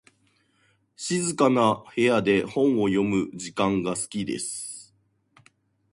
[0.95, 4.95] 静かな部屋で本を読む時間が好きです。